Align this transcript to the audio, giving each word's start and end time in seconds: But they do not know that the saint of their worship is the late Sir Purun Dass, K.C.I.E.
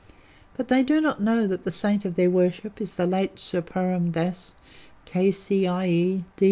But 0.57 0.67
they 0.67 0.81
do 0.81 0.99
not 0.99 1.21
know 1.21 1.45
that 1.45 1.63
the 1.63 1.69
saint 1.69 2.05
of 2.05 2.15
their 2.15 2.31
worship 2.31 2.81
is 2.81 2.93
the 2.95 3.05
late 3.05 3.37
Sir 3.37 3.61
Purun 3.61 4.11
Dass, 4.11 4.55
K.C.I.E. 5.05 6.23